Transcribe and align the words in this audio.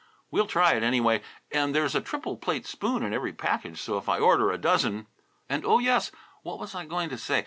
We'll 0.31 0.47
try 0.47 0.71
it, 0.73 0.81
anyway, 0.81 1.21
and 1.51 1.75
there's 1.75 1.93
a 1.93 2.01
triple 2.01 2.35
plate 2.35 2.65
spoon 2.65 3.03
in 3.03 3.13
every 3.13 3.33
package, 3.33 3.79
so 3.79 3.99
if 3.99 4.09
I 4.09 4.17
order 4.17 4.49
a 4.49 4.57
dozen... 4.57 5.05
and 5.47 5.63
oh, 5.63 5.77
yes, 5.77 6.11
what 6.41 6.57
was 6.57 6.73
I 6.73 6.85
going 6.87 7.09
to 7.09 7.19
say? 7.19 7.39